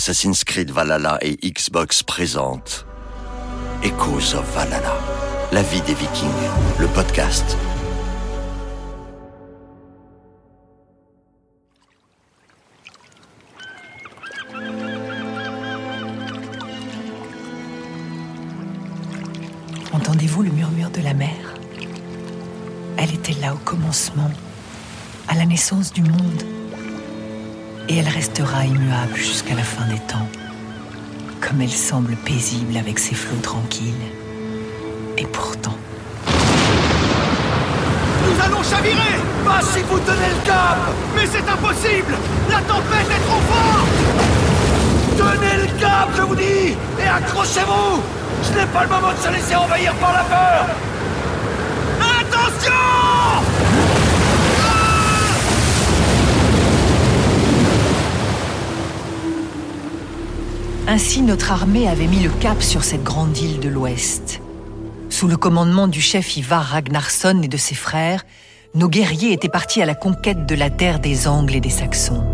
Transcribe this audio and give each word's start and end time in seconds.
Assassin's 0.00 0.44
Creed 0.44 0.70
Valhalla 0.70 1.18
et 1.20 1.36
Xbox 1.46 2.02
présentent 2.02 2.86
Echoes 3.82 4.34
of 4.34 4.50
Valhalla, 4.54 4.94
la 5.52 5.60
vie 5.60 5.82
des 5.82 5.92
Vikings, 5.92 6.30
le 6.78 6.86
podcast. 6.86 7.44
Entendez-vous 19.92 20.44
le 20.44 20.50
murmure 20.50 20.88
de 20.88 21.02
la 21.02 21.12
mer? 21.12 21.28
Elle 22.96 23.12
était 23.12 23.38
là 23.38 23.52
au 23.52 23.58
commencement, 23.58 24.30
à 25.28 25.34
la 25.34 25.44
naissance 25.44 25.92
du 25.92 26.00
monde. 26.00 26.59
Et 27.90 27.96
elle 27.96 28.08
restera 28.08 28.64
immuable 28.64 29.16
jusqu'à 29.16 29.56
la 29.56 29.64
fin 29.64 29.84
des 29.86 29.98
temps, 29.98 30.28
comme 31.40 31.60
elle 31.60 31.72
semble 31.72 32.14
paisible 32.14 32.76
avec 32.76 33.00
ses 33.00 33.16
flots 33.16 33.40
tranquilles. 33.42 34.06
Et 35.18 35.26
pourtant, 35.26 35.76
Nous 38.24 38.44
allons 38.44 38.62
chavirer! 38.62 39.18
Pas 39.44 39.60
si 39.62 39.80
vous 39.82 39.98
tenez 39.98 40.30
le 40.36 40.46
cap! 40.46 40.78
Mais 41.16 41.26
c'est 41.26 41.48
impossible! 41.50 42.14
La 42.48 42.60
tempête 42.60 43.10
est 43.10 43.24
trop 43.26 43.42
forte! 43.50 43.88
Tenez 45.18 45.56
le 45.62 45.80
cap, 45.80 46.10
je 46.16 46.22
vous 46.22 46.36
dis! 46.36 46.76
Et 47.02 47.08
accrochez-vous! 47.08 48.02
Ce 48.44 48.52
n'est 48.52 48.66
pas 48.66 48.84
le 48.84 48.88
moment 48.88 49.12
de 49.12 49.18
se 49.18 49.32
laisser 49.32 49.56
envahir 49.56 49.92
par 49.94 50.12
la 50.12 50.22
peur! 50.22 50.66
Attention 52.20 52.72
ainsi 60.90 61.22
notre 61.22 61.52
armée 61.52 61.86
avait 61.86 62.08
mis 62.08 62.18
le 62.18 62.30
cap 62.30 62.60
sur 62.60 62.82
cette 62.82 63.04
grande 63.04 63.38
île 63.38 63.60
de 63.60 63.68
l'Ouest. 63.68 64.40
Sous 65.08 65.28
le 65.28 65.36
commandement 65.36 65.86
du 65.86 66.00
chef 66.00 66.36
Ivar 66.36 66.64
Ragnarsson 66.64 67.42
et 67.44 67.48
de 67.48 67.56
ses 67.56 67.76
frères, 67.76 68.24
nos 68.74 68.88
guerriers 68.88 69.32
étaient 69.32 69.48
partis 69.48 69.80
à 69.80 69.86
la 69.86 69.94
conquête 69.94 70.46
de 70.46 70.54
la 70.56 70.68
terre 70.68 70.98
des 70.98 71.28
Angles 71.28 71.54
et 71.54 71.60
des 71.60 71.70
Saxons. 71.70 72.24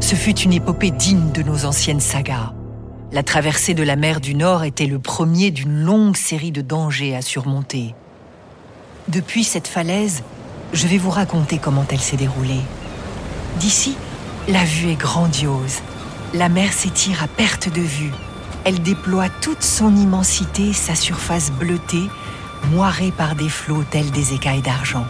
Ce 0.00 0.14
fut 0.14 0.38
une 0.38 0.52
épopée 0.52 0.90
digne 0.90 1.32
de 1.32 1.40
nos 1.40 1.64
anciennes 1.64 2.00
sagas. 2.00 2.52
La 3.12 3.22
traversée 3.22 3.72
de 3.72 3.82
la 3.82 3.96
mer 3.96 4.20
du 4.20 4.34
Nord 4.34 4.64
était 4.64 4.86
le 4.86 4.98
premier 4.98 5.50
d'une 5.50 5.80
longue 5.82 6.18
série 6.18 6.52
de 6.52 6.60
dangers 6.60 7.16
à 7.16 7.22
surmonter. 7.22 7.94
Depuis 9.08 9.42
cette 9.42 9.68
falaise, 9.68 10.22
je 10.74 10.86
vais 10.86 10.98
vous 10.98 11.08
raconter 11.08 11.56
comment 11.56 11.86
elle 11.90 12.00
s'est 12.00 12.18
déroulée. 12.18 12.60
D'ici, 13.58 13.96
la 14.48 14.64
vue 14.64 14.90
est 14.90 15.00
grandiose. 15.00 15.80
La 16.36 16.50
mer 16.50 16.70
s'étire 16.70 17.22
à 17.22 17.28
perte 17.28 17.72
de 17.72 17.80
vue. 17.80 18.12
Elle 18.64 18.82
déploie 18.82 19.30
toute 19.40 19.62
son 19.62 19.96
immensité, 19.96 20.74
sa 20.74 20.94
surface 20.94 21.50
bleutée, 21.50 22.10
moirée 22.72 23.10
par 23.10 23.36
des 23.36 23.48
flots 23.48 23.84
tels 23.90 24.10
des 24.10 24.34
écailles 24.34 24.60
d'argent. 24.60 25.06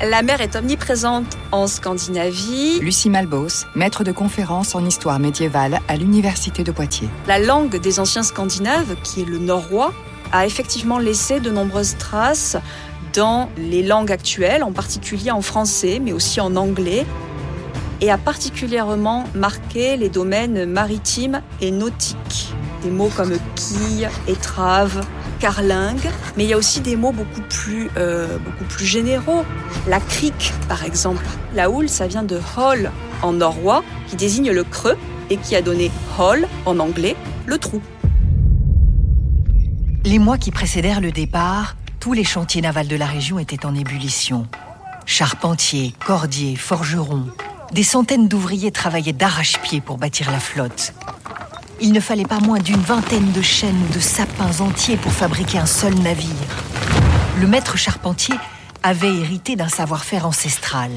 La 0.00 0.22
mer 0.22 0.40
est 0.40 0.56
omniprésente 0.56 1.36
en 1.52 1.66
Scandinavie. 1.66 2.78
Lucie 2.80 3.10
Malbos, 3.10 3.66
maître 3.74 4.04
de 4.04 4.12
conférence 4.12 4.74
en 4.74 4.86
histoire 4.86 5.18
médiévale 5.18 5.80
à 5.86 5.96
l'Université 5.96 6.64
de 6.64 6.72
Poitiers. 6.72 7.10
La 7.26 7.38
langue 7.38 7.78
des 7.78 8.00
anciens 8.00 8.22
Scandinaves, 8.22 8.96
qui 9.04 9.20
est 9.20 9.26
le 9.26 9.38
norrois, 9.38 9.92
a 10.32 10.46
effectivement 10.46 10.98
laissé 10.98 11.40
de 11.40 11.50
nombreuses 11.50 11.98
traces 11.98 12.56
dans 13.12 13.50
les 13.58 13.82
langues 13.82 14.12
actuelles, 14.12 14.62
en 14.62 14.72
particulier 14.72 15.30
en 15.30 15.42
français, 15.42 16.00
mais 16.02 16.12
aussi 16.12 16.40
en 16.40 16.56
anglais, 16.56 17.04
et 18.00 18.10
a 18.10 18.18
particulièrement 18.18 19.24
marqué 19.34 19.96
les 19.96 20.08
domaines 20.08 20.64
maritimes 20.64 21.42
et 21.60 21.70
nautiques. 21.70 22.54
Des 22.82 22.90
mots 22.90 23.10
comme 23.16 23.36
quille, 23.56 24.08
étrave, 24.28 25.04
carlingue, 25.40 26.08
mais 26.36 26.44
il 26.44 26.50
y 26.50 26.52
a 26.52 26.56
aussi 26.56 26.80
des 26.80 26.96
mots 26.96 27.12
beaucoup 27.12 27.40
plus, 27.48 27.90
euh, 27.96 28.38
beaucoup 28.38 28.64
plus 28.64 28.86
généraux. 28.86 29.44
La 29.88 30.00
crique, 30.00 30.52
par 30.68 30.84
exemple. 30.84 31.24
La 31.54 31.70
houle, 31.70 31.88
ça 31.88 32.06
vient 32.06 32.22
de 32.22 32.40
hall 32.56 32.90
en 33.22 33.32
norrois, 33.32 33.82
qui 34.06 34.16
désigne 34.16 34.50
le 34.52 34.64
creux, 34.64 34.96
et 35.30 35.36
qui 35.36 35.56
a 35.56 35.62
donné 35.62 35.90
hall 36.18 36.46
en 36.66 36.78
anglais, 36.78 37.16
le 37.46 37.58
trou. 37.58 37.82
Les 40.04 40.18
mois 40.18 40.38
qui 40.38 40.50
précédèrent 40.50 41.00
le 41.00 41.12
départ, 41.12 41.76
tous 42.00 42.12
les 42.12 42.24
chantiers 42.24 42.62
navals 42.62 42.88
de 42.88 42.96
la 42.96 43.06
région 43.06 43.38
étaient 43.38 43.66
en 43.66 43.74
ébullition. 43.74 44.46
Charpentiers, 45.04 45.94
cordiers, 46.04 46.56
forgerons, 46.56 47.26
des 47.72 47.82
centaines 47.82 48.28
d'ouvriers 48.28 48.72
travaillaient 48.72 49.12
d'arrache-pied 49.12 49.80
pour 49.80 49.98
bâtir 49.98 50.30
la 50.30 50.40
flotte. 50.40 50.94
Il 51.80 51.92
ne 51.92 52.00
fallait 52.00 52.24
pas 52.24 52.40
moins 52.40 52.58
d'une 52.58 52.80
vingtaine 52.80 53.30
de 53.32 53.42
chaînes 53.42 53.80
ou 53.88 53.94
de 53.94 54.00
sapins 54.00 54.60
entiers 54.60 54.96
pour 54.96 55.12
fabriquer 55.12 55.58
un 55.58 55.66
seul 55.66 55.94
navire. 55.94 56.28
Le 57.38 57.46
maître 57.46 57.76
charpentier 57.76 58.34
avait 58.82 59.14
hérité 59.14 59.54
d'un 59.54 59.68
savoir-faire 59.68 60.26
ancestral, 60.26 60.90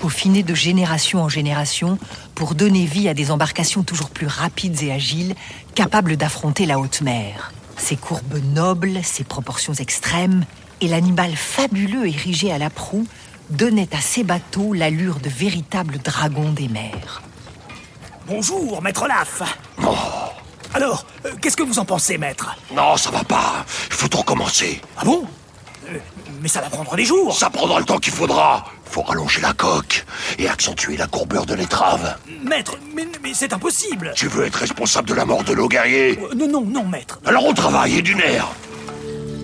peaufiné 0.00 0.42
de 0.42 0.54
génération 0.54 1.22
en 1.22 1.28
génération 1.28 1.98
pour 2.34 2.54
donner 2.54 2.84
vie 2.84 3.08
à 3.08 3.14
des 3.14 3.30
embarcations 3.30 3.82
toujours 3.82 4.10
plus 4.10 4.26
rapides 4.26 4.82
et 4.82 4.92
agiles, 4.92 5.34
capables 5.74 6.16
d'affronter 6.16 6.66
la 6.66 6.78
haute 6.78 7.00
mer. 7.00 7.52
Ses 7.78 7.96
courbes 7.96 8.40
nobles, 8.54 9.00
ses 9.02 9.24
proportions 9.24 9.74
extrêmes 9.74 10.44
et 10.80 10.88
l'animal 10.88 11.34
fabuleux 11.34 12.06
érigé 12.06 12.52
à 12.52 12.58
la 12.58 12.68
proue 12.68 13.06
donnaient 13.50 13.88
à 13.94 14.00
ces 14.00 14.24
bateaux 14.24 14.72
l'allure 14.72 15.16
de 15.20 15.28
véritables 15.28 15.98
dragons 15.98 16.50
des 16.52 16.68
mers. 16.68 17.22
Bonjour, 18.26 18.82
maître 18.82 19.06
Laf. 19.06 19.42
Alors, 20.74 21.06
euh, 21.24 21.30
qu'est-ce 21.40 21.56
que 21.56 21.62
vous 21.62 21.78
en 21.78 21.84
pensez, 21.84 22.18
maître? 22.18 22.54
Non, 22.74 22.96
ça 22.96 23.10
va 23.10 23.22
pas. 23.24 23.64
Il 23.88 23.94
faut 23.94 24.08
tout 24.08 24.18
recommencer. 24.18 24.80
Ah 24.98 25.04
bon? 25.04 25.24
Euh, 25.88 25.98
Mais 26.42 26.48
ça 26.48 26.60
va 26.60 26.68
prendre 26.68 26.96
des 26.96 27.04
jours. 27.04 27.36
Ça 27.36 27.48
prendra 27.48 27.78
le 27.78 27.84
temps 27.86 27.98
qu'il 27.98 28.12
faudra. 28.12 28.64
Faut 28.84 29.02
rallonger 29.02 29.40
la 29.40 29.52
coque 29.52 30.04
et 30.38 30.48
accentuer 30.48 30.96
la 30.96 31.06
courbure 31.06 31.46
de 31.46 31.54
l'étrave. 31.54 32.16
Maître, 32.44 32.76
mais, 32.94 33.06
mais 33.22 33.32
c'est 33.32 33.52
impossible. 33.52 34.12
Tu 34.16 34.26
veux 34.26 34.44
être 34.44 34.56
responsable 34.56 35.08
de 35.08 35.14
la 35.14 35.24
mort 35.24 35.44
de 35.44 35.54
nos 35.54 35.68
guerriers 35.68 36.18
Euh, 36.18 36.34
Non, 36.34 36.48
non, 36.48 36.62
non, 36.62 36.84
maître. 36.84 37.20
Alors 37.24 37.44
on 37.46 37.54
travaille 37.54 37.98
et 37.98 38.02
du 38.02 38.14
nerf. 38.16 38.48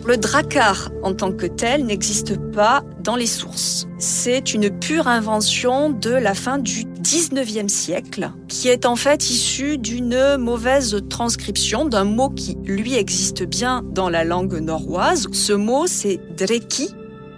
Le 0.04 0.16
dracar 0.16 0.90
en 1.04 1.14
tant 1.14 1.30
que 1.30 1.46
tel 1.46 1.86
n'existe 1.86 2.36
pas 2.50 2.82
dans 3.04 3.14
les 3.14 3.28
sources. 3.28 3.86
C'est 3.98 4.52
une 4.52 4.68
pure 4.68 5.06
invention 5.06 5.90
de 5.90 6.10
la 6.10 6.34
fin 6.34 6.58
du 6.58 6.84
19e 6.84 7.68
siècle, 7.68 8.32
qui 8.48 8.66
est 8.66 8.84
en 8.84 8.96
fait 8.96 9.30
issue 9.30 9.78
d'une 9.78 10.36
mauvaise 10.38 11.00
transcription 11.08 11.84
d'un 11.84 12.02
mot 12.02 12.30
qui, 12.30 12.58
lui, 12.64 12.94
existe 12.94 13.44
bien 13.44 13.82
dans 13.92 14.08
la 14.08 14.24
langue 14.24 14.54
norroise. 14.54 15.28
Ce 15.30 15.52
mot, 15.52 15.86
c'est 15.86 16.18
dreki 16.36 16.90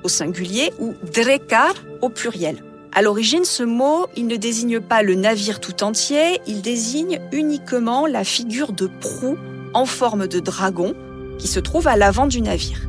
au 0.02 0.08
singulier 0.08 0.72
ou 0.78 0.94
drekar 1.12 1.74
au 2.00 2.08
pluriel. 2.08 2.64
À 2.92 3.02
l'origine, 3.02 3.44
ce 3.44 3.62
mot, 3.62 4.06
il 4.16 4.26
ne 4.26 4.36
désigne 4.36 4.80
pas 4.80 5.02
le 5.02 5.16
navire 5.16 5.60
tout 5.60 5.82
entier, 5.84 6.40
il 6.46 6.62
désigne 6.62 7.20
uniquement 7.32 8.06
la 8.06 8.24
figure 8.24 8.72
de 8.72 8.88
proue 9.00 9.36
en 9.74 9.84
forme 9.84 10.28
de 10.28 10.40
dragon 10.40 10.94
qui 11.38 11.48
se 11.48 11.60
trouve 11.60 11.88
à 11.88 11.96
l'avant 11.96 12.26
du 12.26 12.40
navire. 12.40 12.80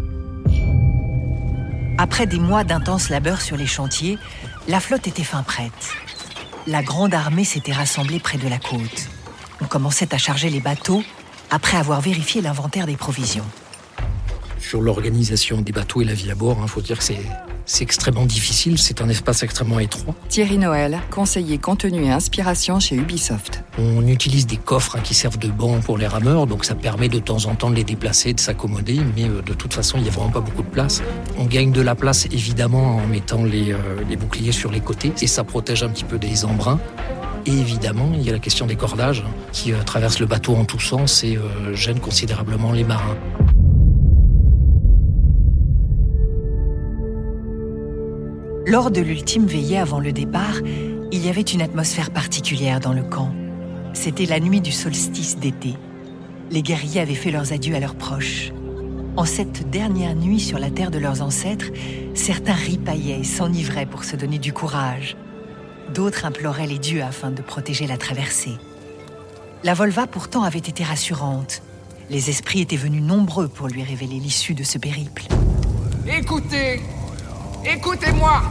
Après 1.97 2.25
des 2.25 2.39
mois 2.39 2.63
d'intenses 2.63 3.09
labeurs 3.09 3.41
sur 3.41 3.57
les 3.57 3.65
chantiers, 3.67 4.17
la 4.67 4.79
flotte 4.79 5.07
était 5.07 5.23
fin 5.23 5.43
prête. 5.43 5.93
La 6.67 6.83
grande 6.83 7.13
armée 7.13 7.43
s'était 7.45 7.71
rassemblée 7.71 8.19
près 8.19 8.37
de 8.37 8.47
la 8.47 8.57
côte. 8.57 9.09
On 9.61 9.65
commençait 9.65 10.13
à 10.13 10.17
charger 10.17 10.49
les 10.49 10.59
bateaux 10.59 11.03
après 11.51 11.77
avoir 11.77 12.01
vérifié 12.01 12.41
l'inventaire 12.41 12.87
des 12.87 12.97
provisions. 12.97 13.45
Sur 14.59 14.81
l'organisation 14.81 15.61
des 15.61 15.71
bateaux 15.71 16.01
et 16.01 16.05
la 16.05 16.13
vie 16.13 16.31
à 16.31 16.35
bord, 16.35 16.57
il 16.59 16.63
hein, 16.63 16.67
faut 16.67 16.81
dire 16.81 16.97
que 16.97 17.03
c'est 17.03 17.19
c'est 17.67 17.83
extrêmement 17.83 18.25
difficile, 18.25 18.77
c'est 18.77 19.01
un 19.01 19.09
espace 19.09 19.41
extrêmement 19.41 19.79
étroit. 19.79 20.13
Thierry 20.29 20.59
Noël, 20.59 20.99
conseiller 21.09 21.57
contenu 21.57 22.05
et 22.05 22.11
inspiration 22.11 22.79
chez 22.79 22.95
Ubisoft. 22.95 23.63
On 23.77 24.07
utilise 24.07 24.47
des 24.47 24.55
coffres 24.55 25.01
qui 25.01 25.13
servent 25.13 25.37
de 25.37 25.49
banc 25.49 25.79
pour 25.81 25.97
les 25.97 26.07
rameurs, 26.07 26.47
donc 26.47 26.63
ça 26.63 26.75
permet 26.75 27.09
de 27.09 27.19
temps 27.19 27.45
en 27.45 27.55
temps 27.55 27.69
de 27.69 27.75
les 27.75 27.83
déplacer, 27.83 28.33
de 28.33 28.39
s'accommoder, 28.39 29.01
mais 29.17 29.25
euh, 29.25 29.41
de 29.41 29.53
toute 29.53 29.73
façon, 29.73 29.97
il 29.97 30.03
n'y 30.03 30.07
a 30.07 30.11
vraiment 30.11 30.31
pas 30.31 30.39
beaucoup 30.39 30.63
de 30.63 30.69
place. 30.69 31.03
On 31.37 31.43
gagne 31.43 31.73
de 31.73 31.81
la 31.81 31.93
place 31.93 32.25
évidemment 32.27 32.95
en 32.95 33.07
mettant 33.07 33.43
les, 33.43 33.73
euh, 33.73 33.77
les 34.07 34.15
boucliers 34.15 34.53
sur 34.53 34.71
les 34.71 34.79
côtés, 34.79 35.11
et 35.21 35.27
ça 35.27 35.43
protège 35.43 35.83
un 35.83 35.89
petit 35.89 36.05
peu 36.05 36.17
des 36.17 36.45
embruns. 36.45 36.79
Et 37.45 37.51
évidemment, 37.51 38.11
il 38.13 38.25
y 38.25 38.29
a 38.29 38.31
la 38.31 38.39
question 38.39 38.65
des 38.65 38.77
cordages 38.77 39.25
qui 39.51 39.73
euh, 39.73 39.83
traversent 39.83 40.21
le 40.21 40.25
bateau 40.25 40.55
en 40.55 40.63
tous 40.63 40.79
sens 40.79 41.25
et 41.25 41.37
gênent 41.73 41.99
considérablement 41.99 42.71
les 42.71 42.85
marins. 42.85 43.17
Lors 48.67 48.89
de 48.89 49.01
l'ultime 49.01 49.45
veillée 49.45 49.77
avant 49.77 49.99
le 49.99 50.13
départ, 50.13 50.55
il 51.11 51.25
y 51.25 51.29
avait 51.29 51.41
une 51.41 51.61
atmosphère 51.61 52.09
particulière 52.11 52.79
dans 52.79 52.93
le 52.93 53.03
camp. 53.03 53.31
C'était 53.95 54.25
la 54.25 54.39
nuit 54.39 54.61
du 54.61 54.71
solstice 54.71 55.37
d'été. 55.37 55.73
Les 56.51 56.61
guerriers 56.61 57.01
avaient 57.01 57.15
fait 57.15 57.31
leurs 57.31 57.53
adieux 57.53 57.73
à 57.73 57.79
leurs 57.79 57.95
proches. 57.95 58.51
En 59.17 59.25
cette 59.25 59.69
dernière 59.71 60.15
nuit 60.15 60.41
sur 60.41 60.59
la 60.59 60.69
terre 60.69 60.91
de 60.91 60.99
leurs 60.99 61.21
ancêtres, 61.21 61.71
certains 62.13 62.53
ripaillaient 62.53 63.21
et 63.21 63.23
s'enivraient 63.23 63.87
pour 63.87 64.03
se 64.03 64.15
donner 64.15 64.37
du 64.37 64.53
courage. 64.53 65.15
D'autres 65.93 66.25
imploraient 66.25 66.67
les 66.67 66.77
dieux 66.77 67.01
afin 67.01 67.31
de 67.31 67.41
protéger 67.41 67.87
la 67.87 67.97
traversée. 67.97 68.57
La 69.63 69.73
Volva 69.73 70.05
pourtant 70.05 70.43
avait 70.43 70.59
été 70.59 70.83
rassurante. 70.83 71.63
Les 72.09 72.29
esprits 72.29 72.61
étaient 72.61 72.75
venus 72.75 73.01
nombreux 73.01 73.47
pour 73.47 73.67
lui 73.69 73.81
révéler 73.81 74.19
l'issue 74.19 74.53
de 74.53 74.63
ce 74.63 74.77
périple. 74.77 75.23
Écoutez, 76.05 76.81
Écoutez-moi 77.65 78.43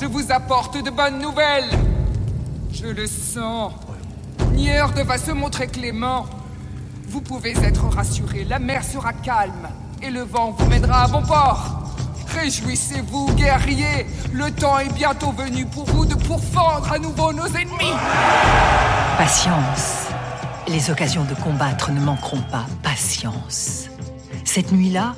Je 0.00 0.06
vous 0.06 0.30
apporte 0.30 0.80
de 0.80 0.90
bonnes 0.90 1.18
nouvelles 1.18 1.70
Je 2.72 2.86
le 2.86 3.06
sens. 3.06 3.72
Nierde 4.56 4.98
va 5.00 5.18
se 5.18 5.32
montrer 5.32 5.66
clément. 5.66 6.26
Vous 7.08 7.20
pouvez 7.20 7.52
être 7.62 7.84
rassuré, 7.88 8.44
la 8.44 8.58
mer 8.58 8.82
sera 8.82 9.12
calme 9.12 9.68
et 10.02 10.08
le 10.08 10.22
vent 10.22 10.56
vous 10.58 10.66
mènera 10.66 11.04
à 11.04 11.08
bon 11.08 11.22
port. 11.22 11.94
Réjouissez-vous, 12.34 13.34
guerriers 13.34 14.06
Le 14.32 14.50
temps 14.50 14.78
est 14.78 14.92
bientôt 14.94 15.30
venu 15.32 15.66
pour 15.66 15.84
vous 15.84 16.06
de 16.06 16.14
pourfendre 16.14 16.90
à 16.90 16.98
nouveau 16.98 17.34
nos 17.34 17.46
ennemis 17.46 17.92
Patience. 19.18 20.06
Les 20.68 20.90
occasions 20.90 21.24
de 21.24 21.34
combattre 21.34 21.92
ne 21.92 22.00
manqueront 22.00 22.42
pas. 22.50 22.64
Patience. 22.82 23.88
Cette 24.44 24.72
nuit-là, 24.72 25.14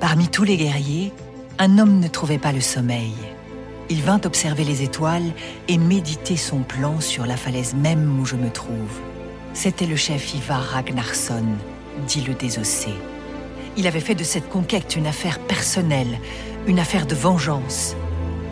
parmi 0.00 0.28
tous 0.28 0.44
les 0.44 0.56
guerriers, 0.56 1.12
un 1.58 1.78
homme 1.78 2.00
ne 2.00 2.08
trouvait 2.08 2.38
pas 2.38 2.52
le 2.52 2.62
sommeil. 2.62 3.12
Il 3.90 4.02
vint 4.02 4.20
observer 4.24 4.62
les 4.62 4.82
étoiles 4.82 5.32
et 5.66 5.76
méditer 5.76 6.36
son 6.36 6.60
plan 6.60 7.00
sur 7.00 7.26
la 7.26 7.36
falaise 7.36 7.74
même 7.74 8.20
où 8.20 8.24
je 8.24 8.36
me 8.36 8.48
trouve. 8.48 9.00
C'était 9.52 9.86
le 9.86 9.96
chef 9.96 10.32
Ivar 10.34 10.62
Ragnarsson, 10.62 11.44
dit 12.06 12.20
le 12.20 12.34
désossé. 12.34 12.90
Il 13.76 13.88
avait 13.88 14.00
fait 14.00 14.14
de 14.14 14.22
cette 14.22 14.48
conquête 14.48 14.94
une 14.94 15.08
affaire 15.08 15.40
personnelle, 15.40 16.20
une 16.68 16.78
affaire 16.78 17.06
de 17.06 17.16
vengeance. 17.16 17.96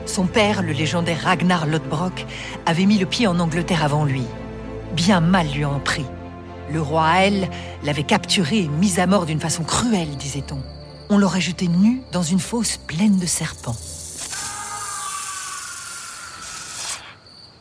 Son 0.06 0.26
père, 0.26 0.62
le 0.62 0.72
légendaire 0.72 1.22
Ragnar 1.22 1.66
Lodbrok, 1.66 2.26
avait 2.66 2.86
mis 2.86 2.98
le 2.98 3.06
pied 3.06 3.28
en 3.28 3.38
Angleterre 3.38 3.84
avant 3.84 4.04
lui. 4.04 4.24
Bien 4.94 5.20
mal 5.20 5.46
lui 5.48 5.64
en 5.64 5.78
prit. 5.78 6.06
Le 6.72 6.82
roi 6.82 7.12
elle 7.20 7.48
l'avait 7.84 8.02
capturé 8.02 8.64
et 8.64 8.68
mis 8.68 8.98
à 8.98 9.06
mort 9.06 9.24
d'une 9.24 9.40
façon 9.40 9.62
cruelle, 9.62 10.16
disait-on 10.16 10.58
on 11.10 11.16
l'aurait 11.16 11.40
jeté 11.40 11.68
nu 11.68 12.02
dans 12.12 12.22
une 12.22 12.38
fosse 12.38 12.76
pleine 12.76 13.18
de 13.18 13.24
serpents. 13.24 13.76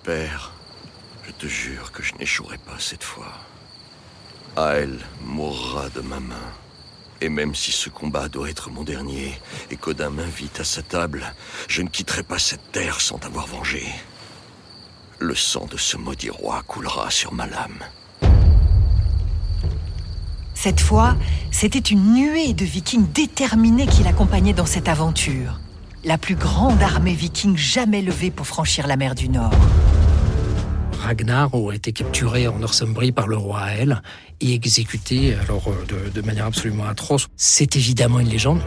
Père, 0.08 0.54
je 1.26 1.34
te 1.34 1.48
jure 1.48 1.92
que 1.92 2.02
je 2.02 2.14
n'échouerai 2.16 2.58
pas 2.60 2.78
cette 2.80 3.04
fois. 3.04 3.34
Aël 4.56 5.00
mourra 5.22 5.90
de 5.90 6.00
ma 6.00 6.22
main. 6.22 6.48
Et 7.20 7.28
même 7.28 7.54
si 7.54 7.74
ce 7.74 7.90
combat 7.90 8.30
doit 8.30 8.50
être 8.50 8.70
mon 8.70 8.84
dernier, 8.84 9.38
et 9.70 9.76
qu'Odin 9.76 10.10
m'invite 10.10 10.62
à 10.62 10.64
sa 10.64 10.82
table, 10.82 11.26
je 11.68 11.82
ne 11.82 11.90
quitterai 11.90 12.24
pas 12.24 12.40
cette 12.40 12.72
terre 12.72 13.02
sans 13.02 13.18
t'avoir 13.18 13.48
vengé. 13.48 13.86
Le 15.20 15.36
sang 15.36 15.66
de 15.66 15.76
ce 15.76 15.98
maudit 15.98 16.30
roi 16.30 16.64
coulera 16.66 17.12
sur 17.12 17.34
ma 17.34 17.46
lame. 17.46 17.84
Cette 20.54 20.80
fois, 20.80 21.18
c'était 21.52 21.80
une 21.80 22.14
nuée 22.14 22.54
de 22.54 22.64
vikings 22.64 23.12
déterminés 23.12 23.88
qui 23.88 24.04
l'accompagnaient 24.04 24.54
dans 24.54 24.66
cette 24.66 24.88
aventure. 24.88 25.60
La 26.06 26.18
plus 26.18 26.36
grande 26.36 26.82
armée 26.82 27.14
viking 27.14 27.58
jamais 27.58 28.02
levée 28.02 28.32
pour 28.32 28.48
franchir 28.48 28.88
la 28.88 28.96
mer 28.96 29.14
du 29.16 29.28
Nord. 29.28 29.52
Ragnar 31.08 31.54
aurait 31.54 31.78
été 31.78 31.94
capturé 31.94 32.50
en 32.50 32.60
Northumbrie 32.60 33.14
par 33.14 33.28
le 33.28 33.38
roi 33.38 33.62
Ael 33.62 34.02
et 34.42 34.54
exécuté 34.54 35.36
alors 35.36 35.70
euh, 35.70 36.10
de 36.14 36.22
manière 36.22 36.46
absolument 36.46 36.86
atroce. 36.86 37.28
C'est 37.38 37.78
évidemment 37.78 38.20
une 38.20 38.28
légende 38.28 38.60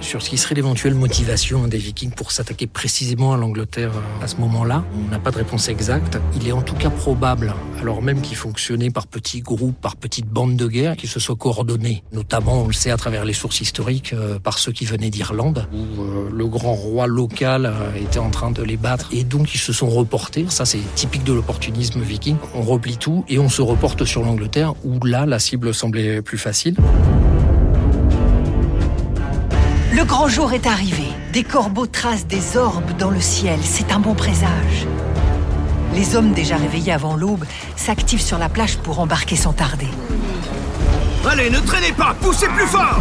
sur 0.00 0.22
ce 0.22 0.30
qui 0.30 0.38
serait 0.38 0.54
l'éventuelle 0.54 0.94
motivation 0.94 1.66
des 1.66 1.78
Vikings 1.78 2.10
pour 2.10 2.32
s'attaquer 2.32 2.66
précisément 2.66 3.32
à 3.32 3.36
l'Angleterre 3.36 3.92
euh, 3.94 4.24
à 4.24 4.28
ce 4.28 4.36
moment-là. 4.36 4.84
On 4.94 5.10
n'a 5.10 5.18
pas 5.18 5.30
de 5.30 5.36
réponse 5.36 5.68
exacte. 5.68 6.18
Il 6.34 6.46
est 6.46 6.52
en 6.52 6.62
tout 6.62 6.74
cas 6.74 6.90
probable, 6.90 7.54
alors 7.80 8.02
même 8.02 8.20
qu'ils 8.20 8.36
fonctionnaient 8.36 8.90
par 8.90 9.06
petits 9.06 9.40
groupes, 9.40 9.80
par 9.80 9.96
petites 9.96 10.28
bandes 10.28 10.56
de 10.56 10.66
guerre, 10.66 10.96
qu'ils 10.96 11.08
se 11.08 11.20
soient 11.20 11.36
coordonnés. 11.36 12.02
Notamment, 12.12 12.62
on 12.62 12.66
le 12.66 12.72
sait 12.72 12.90
à 12.90 12.96
travers 12.96 13.24
les 13.24 13.32
sources 13.32 13.60
historiques, 13.60 14.12
euh, 14.12 14.38
par 14.38 14.58
ceux 14.58 14.72
qui 14.72 14.84
venaient 14.84 15.10
d'Irlande, 15.10 15.68
où 15.72 16.02
euh, 16.02 16.28
le 16.32 16.46
grand 16.46 16.74
roi 16.74 17.06
local 17.06 17.72
était 17.96 18.18
en 18.18 18.30
train 18.30 18.50
de 18.50 18.62
les 18.62 18.76
battre, 18.76 19.08
et 19.12 19.24
donc 19.24 19.54
ils 19.54 19.58
se 19.58 19.72
sont 19.72 19.88
reportés. 19.88 20.46
Ça, 20.48 20.64
c'est 20.64 20.80
typique 20.94 21.24
de 21.24 21.32
l'opportunisme 21.32 22.00
viking. 22.00 22.36
On 22.54 22.62
replie 22.62 22.96
tout 22.96 23.24
et 23.28 23.38
on 23.38 23.48
se 23.48 23.62
reporte 23.62 24.04
sur 24.04 24.22
l'Angleterre, 24.22 24.74
où 24.84 25.04
là, 25.04 25.26
la 25.26 25.38
cible 25.38 25.74
semblait 25.74 26.22
plus 26.22 26.38
facile. 26.38 26.76
Le 29.96 30.04
grand 30.04 30.28
jour 30.28 30.52
est 30.52 30.66
arrivé. 30.66 31.04
Des 31.32 31.42
corbeaux 31.42 31.86
tracent 31.86 32.26
des 32.26 32.58
orbes 32.58 32.94
dans 32.98 33.08
le 33.08 33.18
ciel. 33.18 33.58
C'est 33.62 33.92
un 33.92 33.98
bon 33.98 34.12
présage. 34.12 34.86
Les 35.94 36.16
hommes 36.16 36.32
déjà 36.32 36.56
réveillés 36.56 36.92
avant 36.92 37.16
l'aube 37.16 37.46
s'activent 37.76 38.20
sur 38.20 38.36
la 38.36 38.50
plage 38.50 38.76
pour 38.76 39.00
embarquer 39.00 39.36
sans 39.36 39.54
tarder. 39.54 39.88
Allez, 41.26 41.48
ne 41.48 41.60
traînez 41.60 41.92
pas, 41.92 42.14
poussez 42.20 42.46
plus 42.48 42.66
fort 42.66 42.98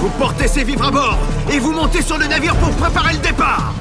Vous 0.00 0.10
portez 0.18 0.46
ces 0.46 0.62
vivres 0.62 0.88
à 0.88 0.90
bord 0.90 1.18
et 1.50 1.58
vous 1.58 1.72
montez 1.72 2.02
sur 2.02 2.18
le 2.18 2.26
navire 2.26 2.54
pour 2.56 2.70
préparer 2.72 3.14
le 3.14 3.20
départ 3.20 3.72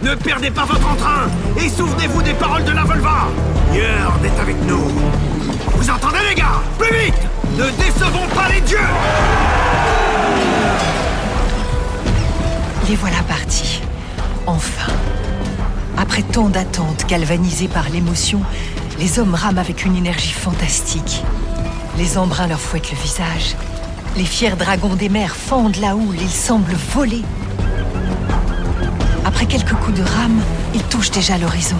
Ne 0.00 0.14
perdez 0.14 0.52
pas 0.52 0.64
votre 0.64 0.88
entrain 0.88 1.26
et 1.58 1.68
souvenez-vous 1.68 2.22
des 2.22 2.34
paroles 2.34 2.64
de 2.64 2.70
la 2.70 2.84
Volva 2.84 3.26
Yerd 3.74 4.24
est 4.24 4.40
avec 4.40 4.56
nous 4.64 4.86
Vous 5.74 5.90
entendez 5.90 6.18
les 6.28 6.36
gars? 6.36 6.62
Plus 6.78 6.96
vite 6.96 7.14
Ne 7.58 7.64
décevons 7.82 8.28
pas 8.32 8.48
les 8.48 8.60
dieux 8.60 8.78
les 12.88 12.96
voilà 12.96 13.22
partis. 13.28 13.80
Enfin. 14.46 14.92
Après 15.96 16.22
tant 16.22 16.48
d'attentes 16.48 17.06
galvanisées 17.06 17.68
par 17.68 17.88
l'émotion, 17.90 18.40
les 18.98 19.18
hommes 19.18 19.34
rament 19.34 19.58
avec 19.58 19.84
une 19.84 19.96
énergie 19.96 20.32
fantastique. 20.32 21.22
Les 21.96 22.18
embruns 22.18 22.48
leur 22.48 22.60
fouettent 22.60 22.90
le 22.90 22.98
visage. 22.98 23.56
Les 24.16 24.24
fiers 24.24 24.56
dragons 24.56 24.94
des 24.94 25.08
mers 25.08 25.36
fendent 25.36 25.76
la 25.76 25.96
houle, 25.96 26.16
ils 26.20 26.30
semblent 26.30 26.76
voler. 26.94 27.22
Après 29.24 29.46
quelques 29.46 29.74
coups 29.74 29.98
de 29.98 30.02
rame, 30.02 30.40
ils 30.74 30.82
touchent 30.84 31.10
déjà 31.10 31.38
l'horizon. 31.38 31.76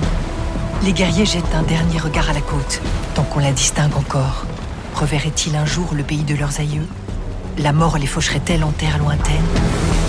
Les 0.85 0.93
guerriers 0.93 1.27
jettent 1.27 1.55
un 1.55 1.63
dernier 1.63 1.99
regard 1.99 2.31
à 2.31 2.33
la 2.33 2.41
côte, 2.41 2.81
tant 3.15 3.25
qu'on 3.25 3.41
la 3.41 3.53
distingue 3.53 3.97
encore. 3.97 4.45
Reverraient-ils 4.95 5.57
un 5.57 5.67
jour 5.67 5.89
le 5.95 6.03
pays 6.03 6.25
de 6.25 6.35
leurs 6.35 6.61
aïeux? 6.61 6.87
La 7.59 7.73
mort 7.73 7.99
les 7.99 8.07
faucherait-elle 8.07 8.65
en 8.65 8.73
terre 8.73 8.99
lointaine? 8.99 10.02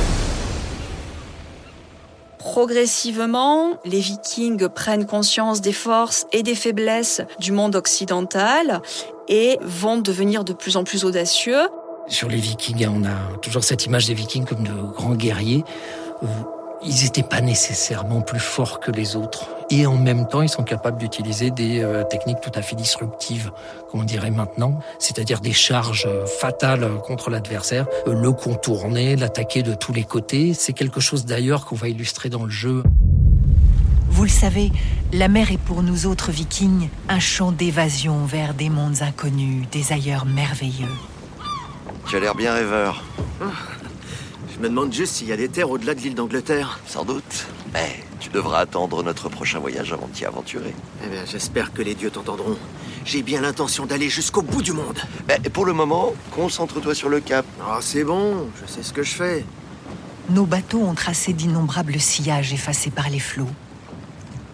Progressivement, 2.66 3.74
les 3.84 4.00
Vikings 4.00 4.70
prennent 4.70 5.06
conscience 5.06 5.60
des 5.60 5.74
forces 5.74 6.28
et 6.32 6.44
des 6.44 6.56
faiblesses 6.56 7.20
du 7.38 7.52
monde 7.52 7.76
occidental 7.76 8.82
et 9.28 9.58
vont 9.62 9.98
devenir 9.98 10.46
de 10.46 10.54
plus 10.54 10.78
en 10.78 10.86
plus 10.86 11.04
audacieux. 11.04 11.60
Sur 12.08 12.30
les 12.30 12.38
Vikings, 12.38 12.88
on 12.88 13.04
a 13.04 13.38
toujours 13.42 13.66
cette 13.66 13.86
image 13.86 14.08
des 14.08 14.14
Vikings 14.14 14.46
comme 14.46 14.64
de 14.64 14.72
grands 14.94 15.16
guerriers 15.16 15.66
ils 16.86 17.04
n'étaient 17.04 17.24
pas 17.24 17.42
nécessairement 17.42 18.22
plus 18.22 18.40
forts 18.40 18.80
que 18.80 18.92
les 18.92 19.16
autres. 19.16 19.48
Et 19.70 19.86
en 19.86 19.96
même 19.96 20.28
temps, 20.28 20.42
ils 20.42 20.50
sont 20.50 20.64
capables 20.64 20.98
d'utiliser 20.98 21.52
des 21.52 21.82
euh, 21.82 22.04
techniques 22.04 22.42
tout 22.42 22.52
à 22.54 22.62
fait 22.62 22.76
disruptives, 22.76 23.52
comme 23.90 24.02
on 24.02 24.04
dirait 24.04 24.32
maintenant, 24.32 24.80
c'est-à-dire 25.00 25.40
des 25.40 25.54
charges 25.54 26.06
euh, 26.08 26.26
fatales 26.26 26.88
contre 27.06 27.30
l'adversaire, 27.30 27.88
euh, 28.08 28.14
le 28.14 28.32
contourner, 28.32 29.16
l'attaquer 29.16 29.64
de 29.64 29.74
tous 29.74 29.94
les 29.94 30.04
côtés. 30.04 30.54
C'est 30.54 30.74
quelque 30.74 31.00
chose 31.00 31.26
d'ailleurs 31.26 31.66
qu'on 31.66 31.76
va 31.76 31.88
illustrer 31.88 32.30
dans 32.30 32.44
le 32.44 32.52
jeu. 32.52 32.84
Vous 34.10 34.24
le 34.24 34.30
savez, 34.30 34.72
la 35.12 35.28
mer 35.28 35.52
est 35.52 35.58
pour 35.58 35.82
nous 35.82 36.06
autres 36.06 36.32
vikings 36.32 36.90
un 37.10 37.20
champ 37.20 37.52
d'évasion 37.52 38.26
vers 38.26 38.54
des 38.54 38.70
mondes 38.70 39.02
inconnus, 39.02 39.66
des 39.72 39.92
ailleurs 39.92 40.26
merveilleux. 40.26 40.86
Tu 42.08 42.18
as 42.18 42.20
l'air 42.20 42.36
bien 42.36 42.54
rêveur. 42.54 43.04
Je 44.54 44.60
me 44.60 44.70
demande 44.70 44.94
juste 44.94 45.16
s'il 45.16 45.28
y 45.28 45.32
a 45.32 45.38
des 45.38 45.50
terres 45.50 45.72
au-delà 45.72 45.96
de 45.96 46.00
l'île 46.02 46.14
d'Angleterre. 46.14 46.80
Sans 46.86 47.04
doute. 47.04 47.48
Mais 47.74 48.04
tu 48.20 48.30
devras 48.30 48.60
attendre 48.60 49.02
notre 49.02 49.28
prochain 49.28 49.58
voyage 49.60 49.92
avant 49.92 50.08
de 50.08 50.12
t'y 50.12 50.26
aventurer. 50.26 50.76
Eh 51.04 51.10
bien, 51.10 51.26
j'espère 51.26 51.74
que 51.74 51.82
les 51.82 51.96
dieux 51.96 52.12
t'entendront. 52.12 52.58
J'ai 53.04 53.24
bien 53.24 53.42
l'intention 53.42 53.88
d'aller 53.88 54.10
jusqu'au 54.10 54.44
bout 54.44 54.62
du 54.62 54.72
monde. 54.72 55.00
Mais 55.28 55.40
pour 55.50 55.66
le 55.66 55.74
moment, 55.74 56.14
concentre-toi 56.32 56.94
sur 56.94 57.10
le 57.10 57.20
cap. 57.20 57.46
Ah, 57.62 57.80
c'est 57.82 58.04
bon, 58.04 58.48
je 58.62 58.72
sais 58.72 58.84
ce 58.84 58.94
que 58.94 59.02
je 59.02 59.16
fais. 59.16 59.44
Nos 60.30 60.46
bateaux 60.46 60.82
ont 60.82 60.94
tracé 60.94 61.34
d'innombrables 61.34 62.00
sillages 62.00 62.54
effacés 62.54 62.92
par 62.92 63.10
les 63.10 63.20
flots. 63.20 63.50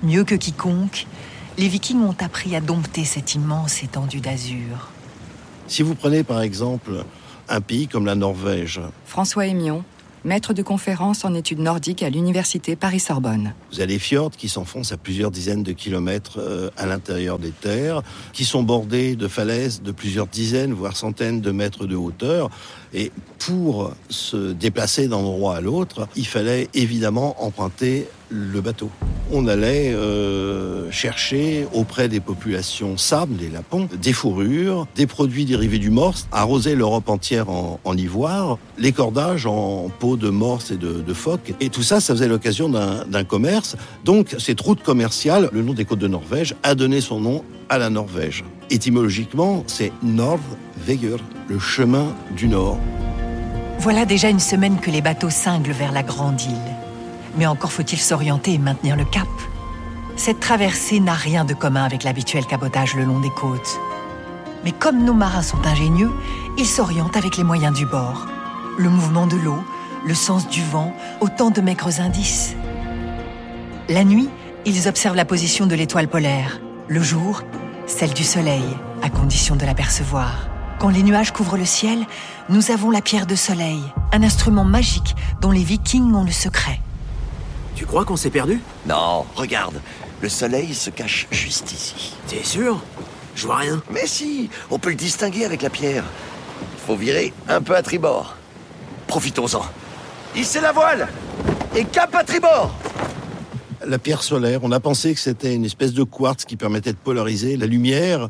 Mieux 0.02 0.24
que 0.24 0.36
quiconque, 0.36 1.08
les 1.58 1.68
Vikings 1.68 2.02
ont 2.02 2.16
appris 2.22 2.56
à 2.56 2.62
dompter 2.62 3.04
cette 3.04 3.36
immense 3.36 3.84
étendue 3.84 4.22
d'azur. 4.22 4.90
Si 5.68 5.84
vous 5.84 5.94
prenez 5.94 6.24
par 6.24 6.42
exemple 6.42 7.04
un 7.50 7.62
pays 7.62 7.88
comme 7.88 8.06
la 8.06 8.16
Norvège, 8.16 8.80
François 9.06 9.48
Émion, 9.48 9.84
maître 10.24 10.54
de 10.54 10.62
conférence 10.62 11.24
en 11.24 11.34
études 11.34 11.60
nordiques 11.60 12.04
à 12.04 12.10
l'université 12.10 12.76
Paris-Sorbonne. 12.76 13.54
vous 13.72 13.80
avez 13.80 13.94
les 13.94 14.00
fjords 14.00 14.32
qui 14.32 14.50
s'enfoncent 14.50 14.92
à 14.92 14.98
plusieurs 14.98 15.32
dizaines 15.32 15.64
de 15.64 15.72
kilomètres 15.72 16.40
euh, 16.40 16.70
à 16.78 16.86
l'intérieur 16.86 17.40
des 17.40 17.52
terres, 17.52 18.02
qui 18.34 18.46
sont 18.46 18.64
bordés 18.64 19.16
de 19.16 19.28
falaises 19.28 19.82
de 19.82 19.92
plusieurs 19.92 20.28
dizaines, 20.28 20.74
voire 20.74 20.96
centaines 20.96 21.42
de 21.42 21.52
mètres 21.52 21.86
de 21.86 21.96
hauteur. 21.96 22.50
Et 22.94 23.12
pour 23.38 23.94
se 24.10 24.52
déplacer 24.52 25.08
d'un 25.08 25.18
endroit 25.18 25.56
à 25.58 25.62
l'autre, 25.62 26.08
il 26.16 26.26
fallait 26.26 26.68
évidemment 26.74 27.36
emprunter 27.44 28.08
le 28.30 28.62
bateau. 28.62 28.90
On 29.32 29.48
allait 29.48 29.94
euh, 29.94 30.90
chercher 30.92 31.68
auprès 31.74 32.10
des 32.10 32.20
populations 32.20 32.98
sardes, 32.98 33.30
les 33.40 33.50
lapons, 33.50 33.88
des 34.02 34.14
fourrures, 34.14 34.88
des 34.96 35.06
produits 35.08 35.46
dérivés 35.46 35.78
du 35.78 35.92
morse, 35.92 36.28
arroser 36.32 36.76
l'Europe 36.76 37.10
entière 37.10 37.50
en, 37.50 37.98
ivoire, 37.98 38.58
les 38.78 38.92
cordages 38.92 39.46
en 39.46 39.90
peau 40.00 40.18
de 40.18 40.30
morse 40.30 40.72
et 40.72 40.78
de, 40.78 41.02
de 41.02 41.14
phoque. 41.14 41.54
Et 41.60 41.70
tout 41.70 41.84
ça, 41.84 42.00
ça 42.00 42.14
faisait 42.14 42.28
l'occasion 42.28 42.70
d'un 42.70 43.24
commerce. 43.24 43.76
Donc, 44.04 44.36
cette 44.40 44.62
route 44.62 44.82
commerciale, 44.82 45.50
le 45.52 45.62
nom 45.62 45.74
des 45.74 45.86
côtes 45.86 46.00
de 46.00 46.08
Norvège, 46.08 46.56
a 46.64 46.74
donné 46.74 47.02
son 47.02 47.20
nom 47.20 47.44
à 47.70 47.78
la 47.78 47.90
Norvège. 47.90 48.44
Étymologiquement, 48.70 49.64
c'est 49.68 49.92
le 50.04 51.60
chemin 51.60 52.08
du 52.36 52.48
Nord. 52.48 52.78
Voilà 53.80 54.06
déjà 54.06 54.30
une 54.30 54.40
semaine 54.40 54.80
que 54.80 54.92
les 54.92 55.02
bateaux 55.02 55.30
cinglent 55.30 55.72
vers 55.72 55.92
la 55.92 56.04
grande 56.04 56.42
île. 56.42 56.76
Mais 57.38 57.46
encore 57.46 57.72
faut-il 57.72 58.00
s'orienter 58.00 58.54
et 58.54 58.58
maintenir 58.58 58.96
le 58.96 59.06
cap. 59.06 59.28
Cette 60.18 60.40
traversée 60.40 61.00
n'a 61.00 61.14
rien 61.14 61.46
de 61.46 61.54
commun 61.54 61.86
avec 61.86 62.04
l'habituel 62.04 62.46
cabotage 62.46 62.96
le 62.96 63.06
long 63.06 63.22
des 63.22 63.30
côtes. 63.30 63.80
Mais 64.66 64.74
comme 64.74 65.06
nos 65.06 65.14
marins 65.14 65.42
sont 65.42 65.66
ingénieux, 65.66 66.12
ils 66.58 66.66
s'orientent 66.66 67.16
avec 67.16 67.38
les 67.38 67.46
moyens 67.46 67.74
du 67.74 67.86
bord. 67.86 68.28
Le 68.78 68.90
mouvement 68.90 69.28
de 69.28 69.38
l'eau, 69.38 69.64
le 70.06 70.14
sens 70.14 70.50
du 70.50 70.62
vent, 70.62 70.94
autant 71.22 71.52
de 71.52 71.62
maigres 71.62 72.02
indices. 72.02 72.56
La 73.88 74.04
nuit, 74.04 74.30
ils 74.66 74.88
observent 74.88 75.16
la 75.16 75.26
position 75.26 75.66
de 75.68 75.76
l'étoile 75.76 76.10
polaire. 76.10 76.60
Le 76.90 77.02
jour, 77.02 77.44
celle 77.90 78.14
du 78.14 78.24
soleil, 78.24 78.64
à 79.02 79.10
condition 79.10 79.56
de 79.56 79.66
l'apercevoir. 79.66 80.48
Quand 80.80 80.90
les 80.90 81.04
nuages 81.04 81.34
couvrent 81.34 81.58
le 81.58 81.66
ciel, 81.66 82.06
nous 82.48 82.72
avons 82.72 82.92
la 82.92 83.02
pierre 83.02 83.26
de 83.26 83.36
soleil, 83.36 83.82
un 84.14 84.24
instrument 84.24 84.64
magique 84.64 85.16
dont 85.42 85.52
les 85.52 85.64
vikings 85.64 86.14
ont 86.14 86.24
le 86.24 86.32
secret. 86.32 86.80
Tu 87.76 87.86
crois 87.86 88.06
qu'on 88.06 88.16
s'est 88.16 88.30
perdu? 88.30 88.62
Non, 88.86 89.26
regarde. 89.36 89.82
Le 90.22 90.30
soleil 90.30 90.74
se 90.74 90.90
cache 90.90 91.28
juste 91.32 91.72
ici. 91.72 92.16
T'es 92.28 92.44
sûr? 92.44 92.80
Je 93.36 93.48
vois 93.48 93.58
rien. 93.58 93.82
Mais 93.92 94.06
si, 94.06 94.50
on 94.70 94.78
peut 94.80 94.90
le 94.90 94.96
distinguer 94.96 95.46
avec 95.46 95.62
la 95.62 95.70
pierre. 95.70 96.04
Il 96.62 96.86
faut 96.86 96.96
virer 96.96 97.34
un 97.48 97.62
peu 97.62 97.76
à 97.76 97.82
tribord. 97.82 98.36
Profitons-en. 99.08 99.64
Hissez 100.36 100.62
la 100.62 100.72
voile 100.72 101.08
Et 101.76 101.86
cap 101.86 102.14
à 102.16 102.24
tribord 102.24 102.72
La 103.86 103.98
pierre 103.98 104.24
solaire, 104.24 104.60
on 104.64 104.72
a 104.72 104.80
pensé 104.80 105.14
que 105.14 105.20
c'était 105.20 105.56
une 105.56 105.66
espèce 105.66 105.94
de 105.94 106.04
quartz 106.04 106.46
qui 106.46 106.58
permettait 106.58 106.92
de 106.92 106.98
polariser 106.98 107.56
la 107.56 107.66
lumière 107.66 108.28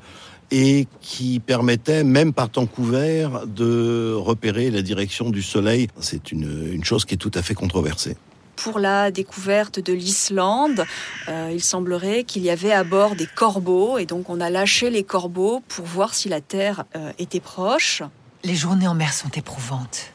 et 0.52 0.88
qui 1.02 1.40
permettait, 1.40 2.04
même 2.04 2.34
par 2.34 2.50
temps 2.50 2.66
couvert, 2.66 3.46
de 3.48 4.14
repérer 4.14 4.72
la 4.72 4.82
direction 4.82 5.30
du 5.30 5.42
soleil. 5.42 5.88
C'est 6.00 6.32
une, 6.32 6.72
une 6.72 6.84
chose 6.84 7.06
qui 7.06 7.16
est 7.16 7.18
tout 7.18 7.32
à 7.34 7.42
fait 7.42 7.54
controversée. 7.54 8.16
Pour 8.56 8.80
la 8.80 9.10
découverte 9.10 9.80
de 9.80 9.94
l'Islande, 9.94 10.86
euh, 11.30 11.50
il 11.54 11.64
semblerait 11.64 12.26
qu'il 12.26 12.44
y 12.44 12.50
avait 12.50 12.74
à 12.74 12.84
bord 12.84 13.16
des 13.16 13.26
corbeaux, 13.28 13.98
et 13.98 14.06
donc 14.06 14.30
on 14.30 14.42
a 14.42 14.50
lâché 14.50 14.90
les 14.90 15.04
corbeaux 15.04 15.64
pour 15.68 15.86
voir 15.86 16.14
si 16.14 16.30
la 16.30 16.42
Terre 16.42 16.84
euh, 16.96 17.12
était 17.20 17.40
proche. 17.40 18.04
Les 18.44 18.56
journées 18.56 18.88
en 18.88 18.96
mer 18.96 19.14
sont 19.14 19.30
éprouvantes. 19.30 20.12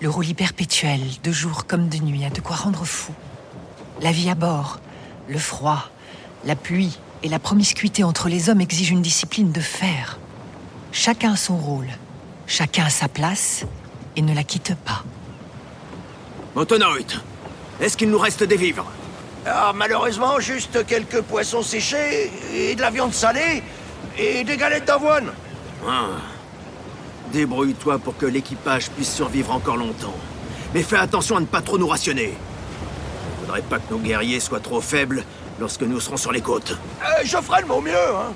Le 0.00 0.08
roulis 0.08 0.34
perpétuel, 0.34 1.00
de 1.22 1.30
jour 1.30 1.66
comme 1.66 1.88
de 1.88 1.98
nuit, 1.98 2.24
a 2.24 2.30
de 2.30 2.40
quoi 2.40 2.56
rendre 2.56 2.84
fou. 2.84 3.12
La 4.00 4.12
vie 4.12 4.28
à 4.28 4.34
bord, 4.34 4.80
le 5.28 5.38
froid, 5.38 5.88
la 6.44 6.56
pluie 6.56 6.98
et 7.22 7.28
la 7.28 7.38
promiscuité 7.38 8.04
entre 8.04 8.28
les 8.28 8.50
hommes 8.50 8.60
exigent 8.60 8.92
une 8.92 9.02
discipline 9.02 9.52
de 9.52 9.60
fer. 9.60 10.18
Chacun 10.92 11.32
a 11.32 11.36
son 11.36 11.56
rôle, 11.56 11.88
chacun 12.46 12.84
a 12.84 12.90
sa 12.90 13.08
place 13.08 13.64
et 14.16 14.22
ne 14.22 14.34
la 14.34 14.44
quitte 14.44 14.74
pas. 14.74 15.04
Motonoït, 16.54 17.18
est-ce 17.80 17.96
qu'il 17.96 18.10
nous 18.10 18.18
reste 18.18 18.44
des 18.44 18.56
vivres? 18.56 18.86
Ah, 19.46 19.72
malheureusement, 19.74 20.40
juste 20.40 20.86
quelques 20.86 21.20
poissons 21.22 21.62
séchés 21.62 22.30
et 22.54 22.74
de 22.74 22.80
la 22.80 22.90
viande 22.90 23.12
salée 23.12 23.62
et 24.18 24.44
des 24.44 24.56
galettes 24.56 24.86
d'avoine. 24.86 25.32
Ah. 25.86 26.06
Débrouille-toi 27.32 27.98
pour 27.98 28.16
que 28.16 28.26
l'équipage 28.26 28.90
puisse 28.90 29.12
survivre 29.12 29.52
encore 29.52 29.76
longtemps. 29.76 30.14
Mais 30.72 30.82
fais 30.82 30.96
attention 30.96 31.36
à 31.36 31.40
ne 31.40 31.46
pas 31.46 31.60
trop 31.60 31.78
nous 31.78 31.88
rationner. 31.88 32.34
Faudrait 33.44 33.62
pas 33.62 33.78
que 33.78 33.92
nos 33.92 33.98
guerriers 33.98 34.40
soient 34.40 34.60
trop 34.60 34.80
faibles 34.80 35.22
lorsque 35.60 35.82
nous 35.82 36.00
serons 36.00 36.16
sur 36.16 36.32
les 36.32 36.40
côtes. 36.40 36.78
Euh, 37.02 37.22
je 37.24 37.36
ferai 37.36 37.62
de 37.62 37.68
mon 37.68 37.82
mieux, 37.82 37.92
hein. 37.92 38.32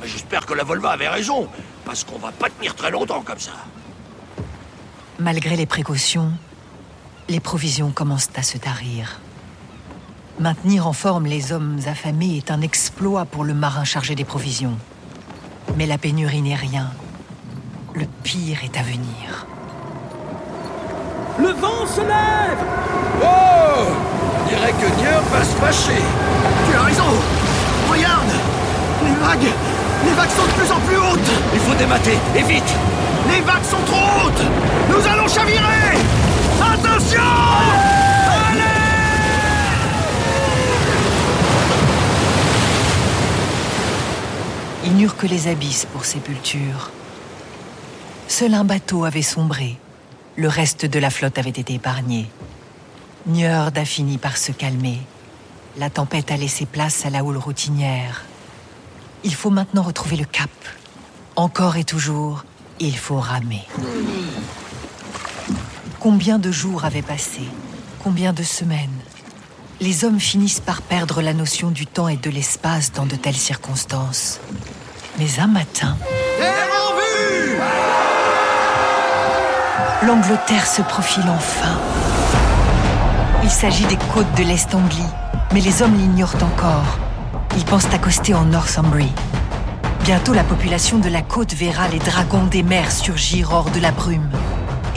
Mais 0.00 0.08
j'espère 0.08 0.46
que 0.46 0.54
la 0.54 0.64
Volva 0.64 0.92
avait 0.92 1.08
raison, 1.08 1.46
parce 1.84 2.04
qu'on 2.04 2.18
va 2.18 2.32
pas 2.32 2.48
tenir 2.48 2.74
très 2.74 2.90
longtemps 2.90 3.20
comme 3.22 3.38
ça. 3.38 3.52
Malgré 5.18 5.56
les 5.56 5.66
précautions, 5.66 6.32
les 7.28 7.40
provisions 7.40 7.90
commencent 7.90 8.30
à 8.34 8.42
se 8.42 8.56
tarir. 8.56 9.20
Maintenir 10.40 10.86
en 10.86 10.94
forme 10.94 11.26
les 11.26 11.52
hommes 11.52 11.78
affamés 11.86 12.38
est 12.38 12.50
un 12.50 12.62
exploit 12.62 13.26
pour 13.26 13.44
le 13.44 13.52
marin 13.52 13.84
chargé 13.84 14.14
des 14.14 14.24
provisions. 14.24 14.78
Mais 15.76 15.86
la 15.86 15.98
pénurie 15.98 16.40
n'est 16.40 16.54
rien. 16.54 16.90
Le 17.94 18.06
pire 18.22 18.64
est 18.64 18.78
à 18.78 18.82
venir. 18.82 19.46
Le 21.38 21.48
vent 21.48 21.86
se 21.86 22.00
lève 22.00 22.64
Oh 23.22 24.15
On 24.46 24.48
dirait 24.48 24.72
que 24.72 25.00
Nier 25.00 25.18
va 25.32 25.42
se 25.42 25.56
fâcher. 25.56 26.00
Tu 26.70 26.76
as 26.76 26.82
raison. 26.82 27.02
Regarde. 27.90 28.30
Les 29.04 29.14
vagues. 29.14 29.52
Les 30.04 30.12
vagues 30.12 30.30
sont 30.30 30.44
de 30.44 30.52
plus 30.52 30.70
en 30.70 30.78
plus 30.80 30.96
hautes. 30.96 31.32
Il 31.52 31.58
faut 31.60 31.74
démater, 31.74 32.16
et 32.36 32.42
vite. 32.42 32.74
Les 33.28 33.40
vagues 33.40 33.64
sont 33.64 33.82
trop 33.86 34.26
hautes. 34.26 34.42
Nous 34.88 35.04
allons 35.04 35.26
chavirer. 35.26 35.98
Attention. 36.62 37.20
Ils 44.84 44.96
n'eurent 44.96 45.16
que 45.16 45.26
les 45.26 45.48
abysses 45.48 45.86
pour 45.92 46.04
sépulture. 46.04 46.92
Seul 48.28 48.54
un 48.54 48.64
bateau 48.64 49.04
avait 49.04 49.22
sombré. 49.22 49.76
Le 50.36 50.46
reste 50.46 50.86
de 50.86 51.00
la 51.00 51.10
flotte 51.10 51.38
avait 51.38 51.50
été 51.50 51.74
épargné. 51.74 52.28
Njord 53.26 53.72
a 53.76 53.84
fini 53.84 54.18
par 54.18 54.36
se 54.36 54.52
calmer. 54.52 55.00
La 55.78 55.90
tempête 55.90 56.30
a 56.30 56.36
laissé 56.36 56.64
place 56.64 57.04
à 57.04 57.10
la 57.10 57.24
houle 57.24 57.38
routinière. 57.38 58.24
Il 59.24 59.34
faut 59.34 59.50
maintenant 59.50 59.82
retrouver 59.82 60.16
le 60.16 60.24
cap. 60.24 60.50
Encore 61.34 61.76
et 61.76 61.82
toujours, 61.82 62.44
il 62.78 62.96
faut 62.96 63.18
ramer. 63.18 63.66
Combien 65.98 66.38
de 66.38 66.52
jours 66.52 66.84
avaient 66.84 67.02
passé? 67.02 67.40
Combien 68.04 68.32
de 68.32 68.44
semaines? 68.44 69.00
Les 69.80 70.04
hommes 70.04 70.20
finissent 70.20 70.60
par 70.60 70.80
perdre 70.80 71.20
la 71.20 71.34
notion 71.34 71.72
du 71.72 71.84
temps 71.84 72.08
et 72.08 72.16
de 72.16 72.30
l'espace 72.30 72.92
dans 72.92 73.06
de 73.06 73.16
telles 73.16 73.34
circonstances. 73.34 74.38
Mais 75.18 75.40
un 75.40 75.48
matin, 75.48 75.96
l'Angleterre 80.02 80.66
se 80.66 80.82
profile 80.82 81.28
enfin. 81.28 81.76
Il 83.46 83.52
s'agit 83.52 83.86
des 83.86 83.96
côtes 84.12 84.36
de 84.36 84.42
l'Est 84.42 84.74
Anglie, 84.74 85.06
mais 85.54 85.60
les 85.60 85.80
hommes 85.80 85.96
l'ignorent 85.96 86.34
encore. 86.42 86.98
Ils 87.56 87.64
pensent 87.64 87.86
accoster 87.94 88.34
en 88.34 88.44
Northumbrie. 88.44 89.12
Bientôt, 90.02 90.34
la 90.34 90.42
population 90.42 90.98
de 90.98 91.08
la 91.08 91.22
côte 91.22 91.54
verra 91.54 91.86
les 91.86 92.00
dragons 92.00 92.46
des 92.46 92.64
mers 92.64 92.90
surgir 92.90 93.52
hors 93.52 93.70
de 93.70 93.78
la 93.78 93.92
brume. 93.92 94.32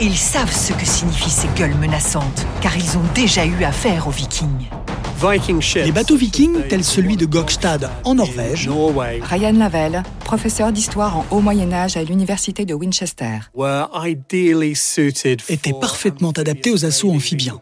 Et 0.00 0.06
ils 0.06 0.18
savent 0.18 0.50
ce 0.50 0.72
que 0.72 0.84
signifient 0.84 1.30
ces 1.30 1.46
gueules 1.56 1.76
menaçantes, 1.76 2.44
car 2.60 2.76
ils 2.76 2.98
ont 2.98 3.04
déjà 3.14 3.46
eu 3.46 3.62
affaire 3.62 4.08
aux 4.08 4.10
vikings. 4.10 4.66
Les 5.74 5.92
bateaux 5.92 6.16
vikings, 6.16 6.66
tels 6.68 6.82
celui 6.82 7.18
de 7.18 7.26
Gokstad 7.26 7.90
en 8.04 8.14
Norvège, 8.14 8.70
Ryan 9.22 9.52
Lavelle, 9.52 10.02
professeur 10.24 10.72
d'histoire 10.72 11.18
en 11.18 11.26
haut 11.30 11.40
Moyen 11.40 11.70
Âge 11.74 11.98
à 11.98 12.02
l'université 12.02 12.64
de 12.64 12.72
Winchester. 12.72 13.40
étaient 15.50 15.74
parfaitement 15.78 16.30
adaptés 16.30 16.70
aux 16.70 16.86
assauts 16.86 17.10
amphibiens. 17.10 17.60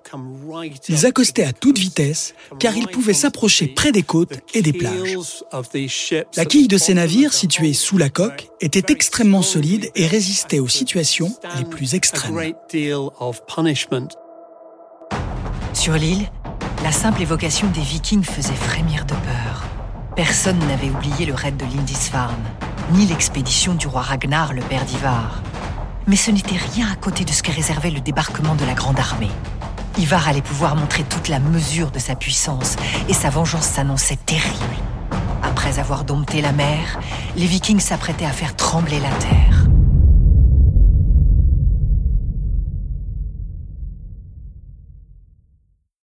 Ils 0.89 1.05
accostaient 1.05 1.45
à 1.45 1.53
toute 1.53 1.79
vitesse 1.79 2.35
car 2.61 2.77
ils 2.77 2.87
pouvaient 2.87 3.13
s'approcher 3.13 3.67
près 3.67 3.91
des 3.91 4.05
côtes 4.05 4.39
et 4.55 4.63
des 4.63 4.73
plages. 4.73 5.19
La 6.37 6.45
quille 6.45 6.69
de 6.69 6.79
ces 6.79 6.95
navires, 6.95 7.33
située 7.33 7.73
sous 7.73 7.99
la 7.99 8.09
coque, 8.09 8.51
était 8.61 8.93
extrêmement 8.93 9.43
solide 9.43 9.91
et 9.97 10.07
résistait 10.07 10.61
aux 10.61 10.69
situations 10.69 11.35
les 11.59 11.65
plus 11.65 11.97
extrêmes. 11.97 12.53
Sur 15.75 15.95
l'île, 15.95 16.29
la 16.83 16.93
simple 16.93 17.23
évocation 17.23 17.69
des 17.69 17.81
Vikings 17.81 18.23
faisait 18.23 18.55
frémir 18.55 19.05
de 19.05 19.15
peur. 19.15 19.65
Personne 20.15 20.59
n'avait 20.61 20.91
oublié 20.91 21.27
le 21.27 21.35
raid 21.35 21.57
de 21.57 21.65
Lindisfarne, 21.65 22.45
ni 22.93 23.07
l'expédition 23.07 23.75
du 23.75 23.87
roi 23.87 24.03
Ragnar, 24.03 24.53
le 24.53 24.63
père 24.63 24.85
d'Ivar. 24.85 25.43
Mais 26.07 26.17
ce 26.17 26.31
n'était 26.31 26.57
rien 26.57 26.89
à 26.91 26.97
côté 26.97 27.25
de 27.25 27.33
ce 27.33 27.43
que 27.43 27.53
réservait 27.53 27.91
le 27.91 28.01
débarquement 28.01 28.55
de 28.55 28.65
la 28.65 28.75
Grande 28.75 28.99
Armée. 28.99 29.31
Ivar 29.99 30.29
allait 30.29 30.43
pouvoir 30.43 30.77
montrer 30.77 31.03
toute 31.03 31.29
la 31.29 31.41
mesure 31.41 31.91
de 31.91 31.99
sa 31.99 32.15
puissance, 32.15 32.77
et 33.09 33.15
sa 33.15 33.31
vengeance 33.31 33.67
s'annonçait 33.67 34.19
terrible. 34.25 34.77
Après 35.43 35.81
avoir 35.81 36.05
dompté 36.05 36.41
la 36.41 36.53
mer, 36.53 37.01
les 37.37 37.47
Vikings 37.47 37.81
s'apprêtaient 37.81 38.25
à 38.25 38.33
faire 38.33 38.55
trembler 38.55 39.01
la 39.01 39.11
terre. 39.17 39.58